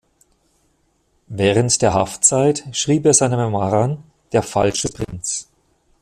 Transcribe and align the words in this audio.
Während 1.27 1.79
der 1.83 1.93
Haftzeit 1.93 2.63
schrieb 2.71 3.05
er 3.05 3.13
seine 3.13 3.37
Memoiren 3.37 4.01
"Der 4.31 4.41
falsche 4.41 4.89
Prinz. 4.89 5.47